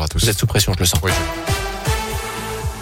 [0.00, 0.24] bonjour à tous.
[0.24, 1.00] Vous êtes sous pression, je le sens.
[1.02, 1.12] Oui.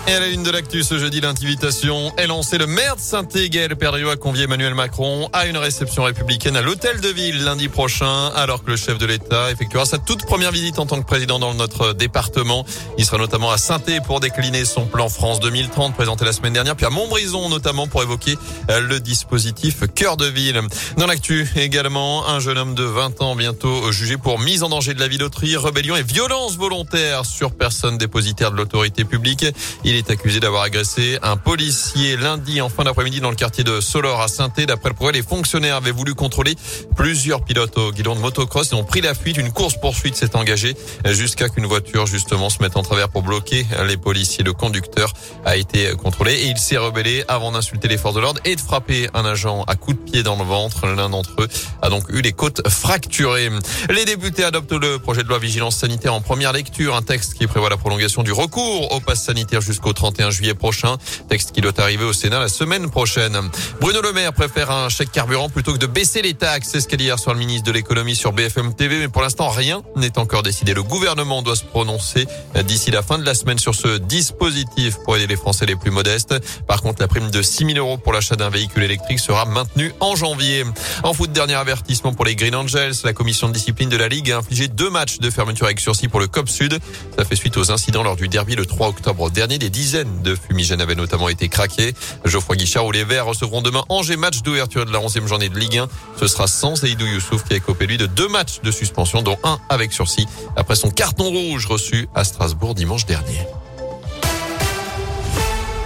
[0.09, 2.57] Et à la une de l'actu ce jeudi, l'invitation est lancée.
[2.57, 7.03] Le maire de Saint-Égal, Perdriau, a convié Emmanuel Macron à une réception républicaine à l'hôtel
[7.03, 10.79] de ville lundi prochain, alors que le chef de l'État effectuera sa toute première visite
[10.79, 12.65] en tant que président dans notre département.
[12.97, 16.75] Il sera notamment à saint pour décliner son plan France 2030 présenté la semaine dernière,
[16.75, 18.39] puis à Montbrison notamment pour évoquer
[18.71, 20.59] euh, le dispositif cœur de ville.
[20.97, 24.95] Dans l'actu également, un jeune homme de 20 ans bientôt jugé pour mise en danger
[24.95, 29.45] de la vie d'autrui, rébellion et violence volontaire sur personne dépositaire de l'autorité publique.
[29.85, 33.81] Il est accusé d'avoir agressé un policier lundi en fin d'après-midi dans le quartier de
[33.81, 36.55] Solor à saint D'après le progrès, les fonctionnaires avaient voulu contrôler
[36.97, 39.37] plusieurs pilotes au guidon de motocross et ont pris la fuite.
[39.37, 43.97] Une course-poursuite s'est engagée jusqu'à qu'une voiture justement se mette en travers pour bloquer les
[43.97, 44.45] policiers.
[44.45, 45.13] Le conducteur
[45.45, 48.61] a été contrôlé et il s'est rebellé avant d'insulter les forces de l'ordre et de
[48.61, 50.87] frapper un agent à coups de pied dans le ventre.
[50.87, 51.49] L'un d'entre eux
[51.83, 53.51] a donc eu les côtes fracturées.
[53.91, 57.47] Les députés adoptent le projet de loi vigilance sanitaire en première lecture, un texte qui
[57.47, 60.97] prévoit la prolongation du recours au pass sanitaire jusqu'au au 31 juillet prochain.
[61.29, 63.39] Texte qui doit arriver au Sénat la semaine prochaine.
[63.81, 66.69] Bruno Le Maire préfère un chèque carburant plutôt que de baisser les taxes.
[66.73, 68.99] C'est ce qu'a dit hier soir le ministre de l'économie sur BFM TV.
[68.99, 70.75] Mais pour l'instant, rien n'est encore décidé.
[70.75, 72.27] Le gouvernement doit se prononcer
[72.65, 75.91] d'ici la fin de la semaine sur ce dispositif pour aider les Français les plus
[75.91, 76.35] modestes.
[76.67, 79.93] Par contre, la prime de 6 000 euros pour l'achat d'un véhicule électrique sera maintenue
[80.01, 80.65] en janvier.
[81.03, 82.95] En foot, dernier avertissement pour les Green Angels.
[83.05, 86.09] La commission de discipline de la Ligue a infligé deux matchs de fermeture avec sursis
[86.09, 86.79] pour le COP Sud.
[87.17, 89.59] Ça fait suite aux incidents lors du derby le 3 octobre dernier.
[89.59, 91.95] Des dizaines de fumigènes avaient notamment été craqués.
[92.25, 95.57] Geoffroy Guichard ou les Verts recevront demain Angers match d'ouverture de la 11e journée de
[95.57, 95.89] Ligue 1.
[96.19, 99.39] Ce sera sans Seydou Youssouf qui a copé lui de deux matchs de suspension dont
[99.45, 100.27] un avec sursis
[100.57, 103.47] après son carton rouge reçu à Strasbourg dimanche dernier.